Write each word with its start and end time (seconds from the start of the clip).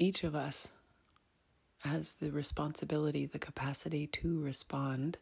each 0.00 0.24
of 0.24 0.34
us 0.34 0.72
has 1.84 2.14
the 2.14 2.32
responsibility, 2.32 3.26
the 3.26 3.38
capacity 3.38 4.06
to 4.06 4.40
respond 4.40 5.18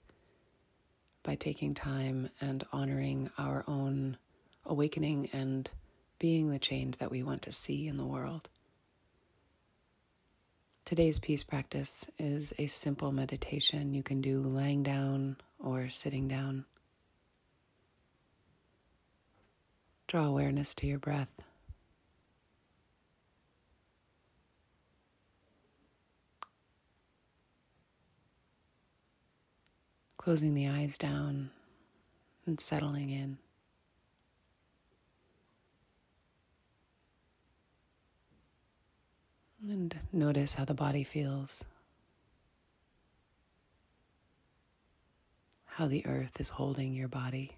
by 1.25 1.35
taking 1.35 1.75
time 1.75 2.31
and 2.41 2.65
honoring 2.73 3.29
our 3.37 3.65
own 3.67 4.17
awakening 4.65 5.29
and 5.33 5.69
being 6.19 6.51
the 6.51 6.59
change 6.59 6.97
that 6.99 7.11
we 7.11 7.23
want 7.23 7.43
to 7.43 7.53
see 7.53 7.89
in 7.89 7.97
the 7.97 8.07
world. 8.07 8.49
Today's 10.85 11.19
peace 11.19 11.45
practice 11.45 12.09
is 12.19 12.55
a 12.57 12.67
simple 12.67 13.13
meditation 13.13 13.95
you 13.95 14.03
can 14.03 14.21
do 14.21 14.41
lying 14.41 14.83
down 14.85 15.37
or 15.59 15.89
sitting 15.91 16.29
down. 16.29 16.65
Draw 20.07 20.25
awareness 20.25 20.75
to 20.77 20.87
your 20.87 20.99
breath. 20.99 21.29
Closing 30.19 30.53
the 30.53 30.69
eyes 30.69 30.99
down 30.99 31.51
and 32.45 32.61
settling 32.61 33.09
in. 33.09 33.39
And 39.63 39.99
notice 40.13 40.55
how 40.55 40.65
the 40.65 40.75
body 40.75 41.03
feels, 41.05 41.65
how 45.65 45.87
the 45.87 46.05
earth 46.05 46.41
is 46.41 46.51
holding 46.51 46.95
your 46.95 47.09
body. 47.09 47.57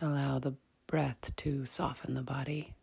Allow 0.00 0.38
the 0.38 0.54
breath 0.86 1.34
to 1.36 1.66
soften 1.66 2.14
the 2.14 2.22
body 2.22 2.75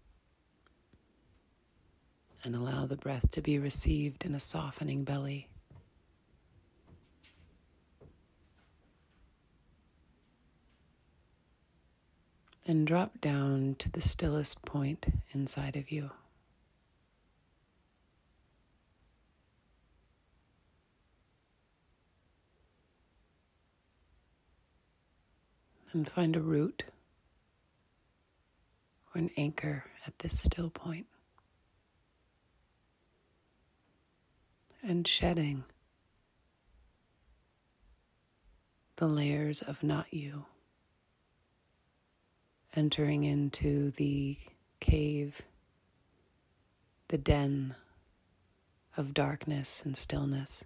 and 2.43 2.55
allow 2.55 2.85
the 2.85 2.97
breath 2.97 3.31
to 3.31 3.41
be 3.41 3.57
received 3.57 4.25
in 4.25 4.35
a 4.35 4.39
softening 4.39 5.03
belly. 5.03 5.47
And 12.65 12.87
drop 12.87 13.19
down 13.19 13.75
to 13.79 13.91
the 13.91 14.01
stillest 14.01 14.63
point 14.63 15.05
inside 15.31 15.75
of 15.75 15.91
you. 15.91 16.11
And 25.91 26.09
find 26.09 26.35
a 26.35 26.41
root 26.41 26.85
or 29.13 29.19
an 29.19 29.29
anchor 29.37 29.85
at 30.07 30.19
this 30.19 30.39
still 30.39 30.69
point. 30.69 31.05
And 34.85 35.07
shedding 35.07 35.63
the 38.97 39.07
layers 39.07 39.61
of 39.61 39.81
not 39.81 40.13
you, 40.13 40.45
entering 42.75 43.23
into 43.23 43.91
the 43.91 44.37
cave, 44.81 45.41
the 47.07 47.17
den 47.17 47.75
of 48.97 49.13
darkness 49.13 49.81
and 49.85 49.95
stillness. 49.95 50.65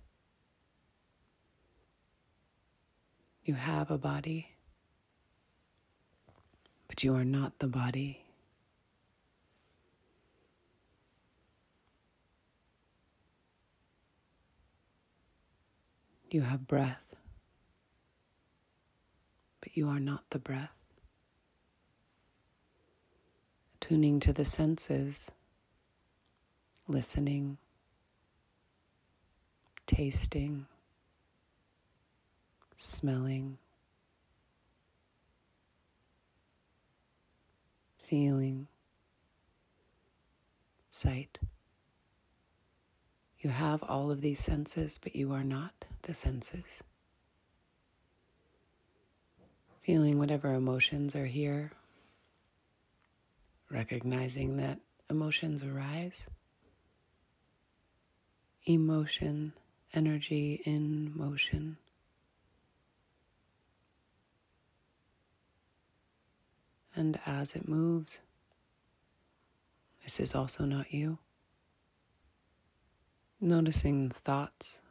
You 3.44 3.54
have 3.54 3.92
a 3.92 4.00
body, 4.00 4.56
but 6.88 7.04
you 7.04 7.14
are 7.14 7.24
not 7.24 7.60
the 7.60 7.68
body. 7.68 8.27
You 16.38 16.44
have 16.44 16.68
breath, 16.68 17.16
but 19.60 19.76
you 19.76 19.88
are 19.88 20.00
not 20.00 20.30
the 20.30 20.38
breath. 20.38 20.70
Tuning 23.80 24.20
to 24.20 24.32
the 24.32 24.46
senses, 24.46 25.32
listening, 26.88 27.58
tasting, 29.88 30.68
smelling, 32.76 33.58
feeling, 38.08 38.68
sight. 40.88 41.40
You 43.48 43.54
have 43.54 43.82
all 43.82 44.12
of 44.12 44.20
these 44.20 44.42
senses, 44.42 45.00
but 45.02 45.16
you 45.16 45.32
are 45.32 45.46
not 45.46 45.86
the 46.02 46.14
senses. 46.14 46.84
Feeling 49.84 50.20
whatever 50.20 50.54
emotions 50.54 51.16
are 51.16 51.28
here, 51.28 51.72
recognizing 53.72 54.58
that 54.58 54.82
emotions 55.10 55.64
arise. 55.64 56.28
Emotion, 58.66 59.54
energy 59.94 60.62
in 60.66 61.14
motion. 61.16 61.78
And 66.94 67.18
as 67.26 67.56
it 67.56 67.66
moves, 67.66 68.20
this 70.04 70.20
is 70.20 70.36
also 70.36 70.66
not 70.66 70.94
you. 70.94 71.20
Noticing 73.40 74.10
thoughts. 74.10 74.82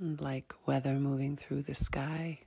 Like 0.00 0.54
weather 0.66 0.94
moving 0.94 1.36
through 1.36 1.62
the 1.62 1.74
sky. 1.74 2.40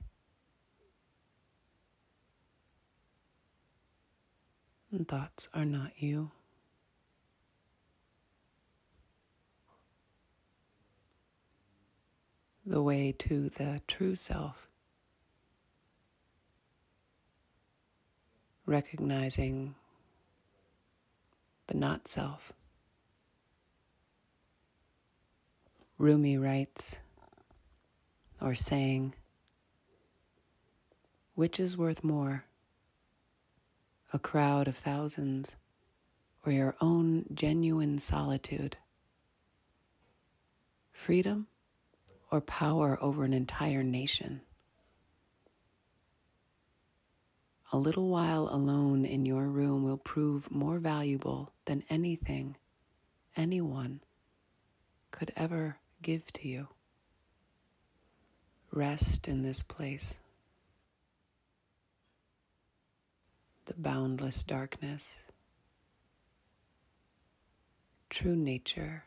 Thoughts 5.06 5.48
are 5.54 5.64
not 5.64 5.92
you. 5.96 6.32
The 12.66 12.82
way 12.82 13.12
to 13.18 13.48
the 13.50 13.82
true 13.86 14.14
self 14.14 14.67
recognizing 18.68 19.74
the 21.68 21.76
not 21.76 22.06
self. 22.06 22.52
Rumi 25.96 26.36
writes 26.36 27.00
or 28.40 28.54
saying, 28.54 29.14
which 31.34 31.58
is 31.58 31.76
worth 31.76 32.04
more, 32.04 32.44
a 34.12 34.18
crowd 34.18 34.68
of 34.68 34.76
thousands 34.76 35.56
or 36.44 36.52
your 36.52 36.76
own 36.80 37.24
genuine 37.32 37.98
solitude? 37.98 38.76
Freedom 40.92 41.46
or 42.30 42.40
power 42.40 42.98
over 43.00 43.24
an 43.24 43.32
entire 43.32 43.82
nation? 43.82 44.42
A 47.72 47.76
little 47.76 48.08
while 48.08 48.48
alone 48.50 49.04
in 49.04 49.26
your 49.26 49.46
room 49.48 49.84
will 49.84 49.98
prove 49.98 50.50
more 50.50 50.78
valuable 50.78 51.52
than 51.66 51.84
anything 51.90 52.56
anyone 53.36 54.00
could 55.10 55.32
ever 55.36 55.76
give 56.00 56.32
to 56.32 56.48
you. 56.48 56.68
Rest 58.72 59.28
in 59.28 59.42
this 59.42 59.62
place. 59.62 60.18
The 63.66 63.74
boundless 63.74 64.42
darkness, 64.42 65.24
true 68.08 68.36
nature, 68.36 69.04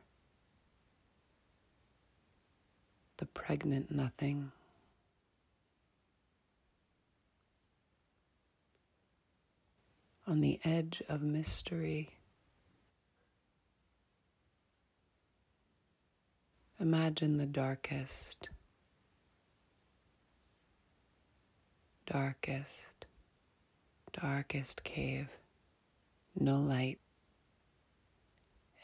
the 3.18 3.26
pregnant 3.26 3.90
nothing. 3.90 4.52
On 10.32 10.40
the 10.40 10.62
edge 10.64 11.04
of 11.10 11.22
mystery. 11.22 12.10
Imagine 16.80 17.36
the 17.36 17.46
darkest, 17.46 18.48
darkest, 22.08 23.06
darkest 24.14 24.86
cave, 24.86 25.28
no 26.40 26.62
light. 26.62 27.00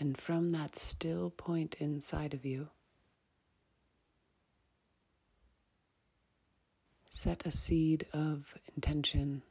And 0.01 0.17
from 0.17 0.49
that 0.49 0.75
still 0.75 1.29
point 1.29 1.77
inside 1.79 2.33
of 2.33 2.45
you, 2.45 2.67
set 7.09 7.45
a 7.45 7.51
seed 7.51 8.05
of 8.11 8.53
intention. 8.75 9.43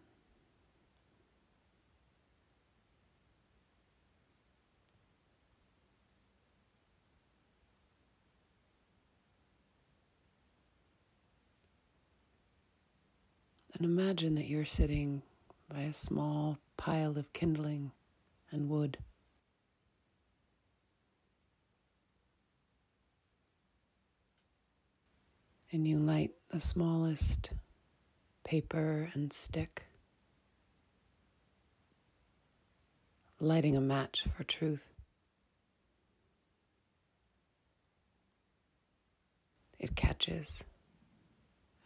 And 13.76 13.84
imagine 13.84 14.36
that 14.36 14.46
you're 14.46 14.64
sitting 14.64 15.20
by 15.68 15.80
a 15.80 15.92
small 15.92 16.58
pile 16.78 17.18
of 17.18 17.30
kindling 17.34 17.92
and 18.50 18.70
wood. 18.70 18.96
And 25.70 25.86
you 25.86 25.98
light 25.98 26.30
the 26.48 26.58
smallest 26.58 27.50
paper 28.44 29.10
and 29.12 29.30
stick, 29.30 29.82
lighting 33.38 33.76
a 33.76 33.80
match 33.82 34.24
for 34.34 34.44
truth. 34.44 34.88
It 39.78 39.94
catches 39.96 40.64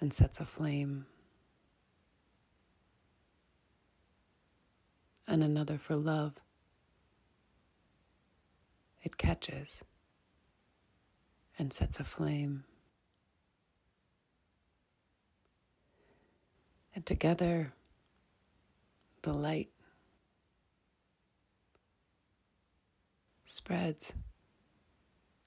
and 0.01 0.15
sets 0.15 0.39
a 0.39 0.45
flame. 0.45 1.07
And 5.31 5.45
another 5.45 5.79
for 5.79 5.95
love. 5.95 6.33
It 9.01 9.17
catches 9.17 9.85
and 11.57 11.73
sets 11.73 12.01
a 12.01 12.05
flame. 12.05 12.65
And 16.97 17.07
together, 17.07 17.73
the 19.23 19.33
light 19.33 19.71
spreads, 23.45 24.13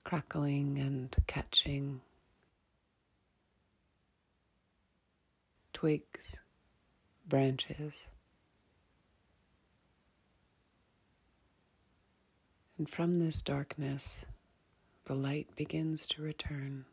crackling 0.05 0.77
and 0.79 1.13
catching 1.27 1.99
twigs, 5.73 6.39
branches. 7.27 8.07
And 12.83 12.89
from 12.89 13.19
this 13.19 13.41
darkness, 13.41 14.25
the 15.05 15.13
light 15.13 15.47
begins 15.55 16.05
to 16.09 16.21
return. 16.21 16.83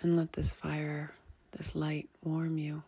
And 0.00 0.16
let 0.16 0.32
this 0.32 0.52
fire, 0.52 1.12
this 1.52 1.76
light 1.76 2.08
warm 2.24 2.58
you. 2.58 2.82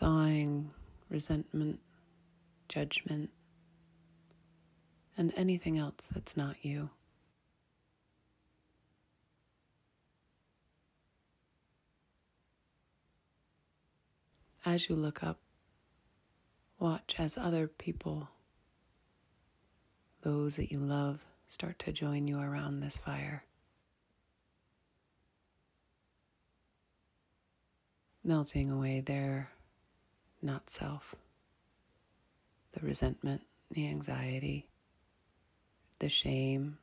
Thawing 0.00 0.70
resentment, 1.10 1.80
judgment, 2.70 3.28
and 5.18 5.34
anything 5.36 5.76
else 5.76 6.08
that's 6.10 6.34
not 6.34 6.56
you. 6.64 6.88
As 14.64 14.88
you 14.88 14.96
look 14.96 15.22
up, 15.22 15.38
watch 16.78 17.14
as 17.18 17.38
other 17.38 17.68
people 17.68 18.28
those 20.22 20.56
that 20.56 20.70
you 20.72 20.78
love 20.78 21.20
start 21.46 21.78
to 21.78 21.92
join 21.92 22.26
you 22.26 22.38
around 22.38 22.80
this 22.80 22.98
fire. 22.98 23.44
Melting 28.24 28.70
away 28.70 29.00
their 29.00 29.50
not 30.42 30.68
self, 30.68 31.14
the 32.72 32.80
resentment, 32.80 33.42
the 33.70 33.88
anxiety, 33.88 34.68
the 35.98 36.08
shame. 36.08 36.78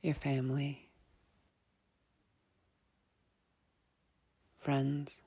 Your 0.00 0.14
family, 0.14 0.89
friends. 4.60 5.22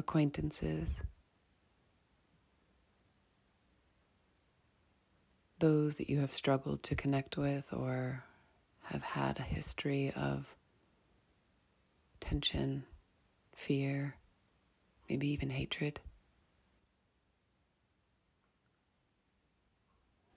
acquaintances, 0.00 1.02
those 5.58 5.96
that 5.96 6.08
you 6.08 6.20
have 6.20 6.32
struggled 6.32 6.82
to 6.82 6.94
connect 6.94 7.36
with 7.36 7.66
or 7.72 8.24
have 8.84 9.02
had 9.02 9.38
a 9.38 9.42
history 9.42 10.10
of 10.16 10.56
tension, 12.18 12.84
fear, 13.54 14.16
maybe 15.08 15.28
even 15.28 15.50
hatred. 15.50 16.00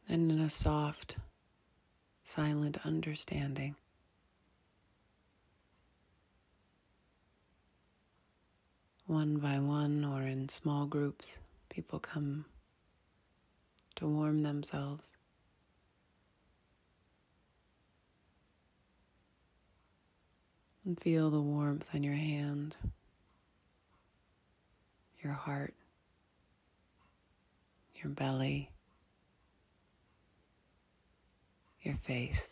And 0.10 0.30
in 0.30 0.40
a 0.40 0.50
soft, 0.50 1.18
silent 2.24 2.78
understanding, 2.86 3.76
one 9.06 9.38
by 9.38 9.60
one 9.60 10.06
or 10.06 10.24
in 10.24 10.48
small 10.48 10.86
groups, 10.86 11.40
people 11.70 12.00
come 12.00 12.46
to 13.96 14.08
warm 14.08 14.44
themselves. 14.44 15.18
And 20.86 21.00
feel 21.00 21.30
the 21.30 21.42
warmth 21.42 21.90
on 21.94 22.04
your 22.04 22.16
hand, 22.16 22.76
your 25.22 25.34
heart, 25.34 25.74
your 27.96 28.10
belly, 28.10 28.70
your 31.82 31.96
face. 32.04 32.50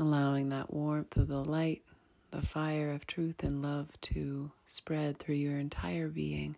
Allowing 0.00 0.48
that 0.48 0.72
warmth 0.72 1.14
of 1.18 1.28
the 1.28 1.44
light 1.44 1.82
the 2.30 2.40
fire 2.40 2.90
of 2.90 3.06
truth 3.06 3.42
and 3.42 3.60
love 3.60 4.00
to 4.00 4.50
spread 4.66 5.18
through 5.18 5.34
your 5.34 5.58
entire 5.58 6.08
being. 6.08 6.56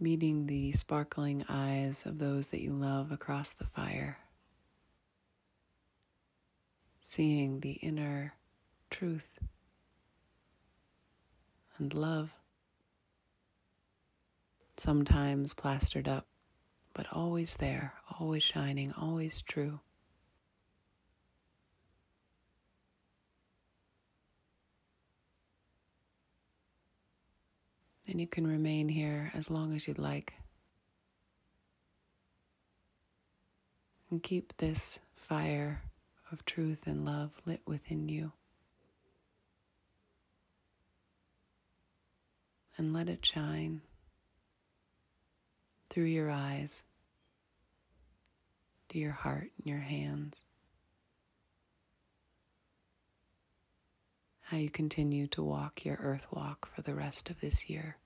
Meeting 0.00 0.46
the 0.46 0.72
sparkling 0.72 1.44
eyes 1.48 2.04
of 2.04 2.18
those 2.18 2.48
that 2.48 2.60
you 2.60 2.72
love 2.72 3.12
across 3.12 3.50
the 3.50 3.66
fire. 3.66 4.18
Seeing 7.00 7.60
the 7.60 7.74
inner 7.74 8.34
truth 8.90 9.38
and 11.78 11.94
love. 11.94 12.30
Sometimes 14.76 15.54
plastered 15.54 16.08
up, 16.08 16.26
but 16.94 17.06
always 17.12 17.56
there, 17.56 17.94
always 18.18 18.42
shining, 18.42 18.92
always 19.00 19.40
true. 19.40 19.80
And 28.06 28.20
you 28.20 28.26
can 28.26 28.46
remain 28.46 28.88
here 28.88 29.30
as 29.34 29.50
long 29.50 29.74
as 29.74 29.86
you'd 29.86 29.98
like. 29.98 30.34
And 34.10 34.22
keep 34.22 34.56
this 34.56 34.98
fire 35.14 35.82
of 36.32 36.44
truth 36.46 36.86
and 36.86 37.04
love 37.04 37.42
lit 37.44 37.60
within 37.66 38.08
you. 38.08 38.32
And 42.78 42.94
let 42.94 43.08
it 43.08 43.26
shine 43.26 43.82
through 45.90 46.04
your 46.04 46.30
eyes, 46.30 46.84
to 48.90 48.98
your 48.98 49.12
heart 49.12 49.50
and 49.58 49.66
your 49.66 49.80
hands. 49.80 50.44
how 54.48 54.56
you 54.56 54.70
continue 54.70 55.26
to 55.26 55.42
walk 55.42 55.84
your 55.84 55.98
earth 56.00 56.26
walk 56.32 56.66
for 56.74 56.80
the 56.80 56.94
rest 56.94 57.28
of 57.28 57.38
this 57.40 57.68
year. 57.68 57.98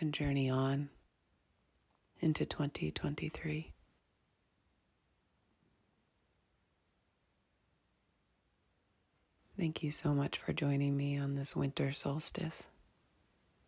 And 0.00 0.14
journey 0.14 0.48
on 0.48 0.88
into 2.20 2.46
2023. 2.46 3.70
Thank 9.58 9.82
you 9.82 9.90
so 9.90 10.14
much 10.14 10.38
for 10.38 10.54
joining 10.54 10.96
me 10.96 11.18
on 11.18 11.34
this 11.34 11.54
winter 11.54 11.92
solstice, 11.92 12.68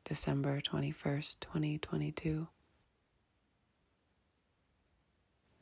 December 0.04 0.60
21st, 0.60 1.40
2022. 1.40 2.46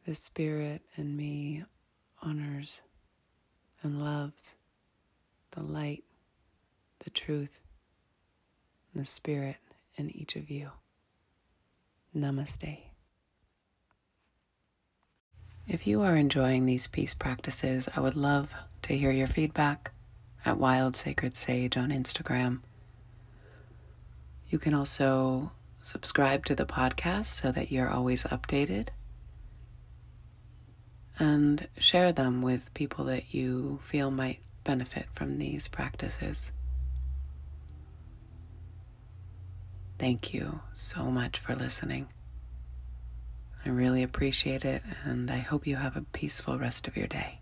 The 0.04 0.14
spirit 0.16 0.82
in 0.96 1.16
me 1.16 1.64
honors 2.20 2.82
and 3.82 4.02
loves 4.02 4.56
the 5.52 5.62
light, 5.62 6.02
the 7.04 7.10
truth, 7.10 7.60
and 8.92 9.02
the 9.02 9.06
spirit 9.06 9.58
in 9.94 10.10
each 10.10 10.34
of 10.34 10.50
you. 10.50 10.70
Namaste. 12.16 12.78
If 15.68 15.86
you 15.86 16.02
are 16.02 16.16
enjoying 16.16 16.66
these 16.66 16.88
peace 16.88 17.14
practices, 17.14 17.88
I 17.96 18.00
would 18.00 18.16
love 18.16 18.56
to 18.82 18.96
hear 18.98 19.12
your 19.12 19.28
feedback 19.28 19.92
at 20.44 20.58
Wild 20.58 20.96
Sacred 20.96 21.36
Sage 21.36 21.76
on 21.76 21.90
Instagram. 21.90 22.62
You 24.52 24.58
can 24.58 24.74
also 24.74 25.50
subscribe 25.80 26.44
to 26.44 26.54
the 26.54 26.66
podcast 26.66 27.28
so 27.28 27.50
that 27.52 27.72
you're 27.72 27.88
always 27.88 28.24
updated 28.24 28.88
and 31.18 31.66
share 31.78 32.12
them 32.12 32.42
with 32.42 32.74
people 32.74 33.06
that 33.06 33.32
you 33.32 33.80
feel 33.82 34.10
might 34.10 34.40
benefit 34.62 35.06
from 35.14 35.38
these 35.38 35.68
practices. 35.68 36.52
Thank 39.98 40.34
you 40.34 40.60
so 40.74 41.04
much 41.04 41.38
for 41.38 41.54
listening. 41.54 42.08
I 43.64 43.70
really 43.70 44.02
appreciate 44.02 44.66
it, 44.66 44.82
and 45.04 45.30
I 45.30 45.38
hope 45.38 45.66
you 45.66 45.76
have 45.76 45.96
a 45.96 46.02
peaceful 46.02 46.58
rest 46.58 46.86
of 46.86 46.96
your 46.98 47.06
day. 47.06 47.41